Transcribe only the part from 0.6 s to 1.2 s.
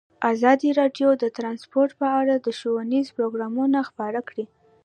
راډیو